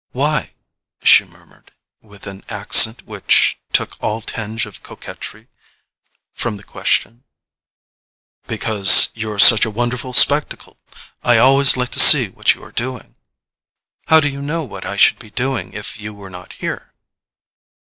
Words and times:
"Why?" 0.13 0.55
she 1.03 1.25
murmured, 1.25 1.73
with 2.01 2.25
an 2.25 2.43
accent 2.49 3.03
which 3.05 3.59
took 3.71 4.01
all 4.01 4.19
tinge 4.21 4.65
of 4.65 4.81
coquetry 4.81 5.47
from 6.33 6.57
the 6.57 6.63
question. 6.63 7.23
"Because 8.47 9.09
you're 9.13 9.37
such 9.37 9.63
a 9.63 9.69
wonderful 9.69 10.13
spectacle: 10.13 10.77
I 11.23 11.37
always 11.37 11.77
like 11.77 11.89
to 11.91 11.99
see 11.99 12.29
what 12.29 12.55
you 12.55 12.63
are 12.63 12.71
doing." 12.71 13.13
"How 14.07 14.19
do 14.19 14.27
you 14.27 14.41
know 14.41 14.63
what 14.63 14.87
I 14.87 14.95
should 14.95 15.19
be 15.19 15.29
doing 15.29 15.71
if 15.73 15.99
you 15.99 16.15
were 16.15 16.31
not 16.31 16.53
here?" 16.53 16.93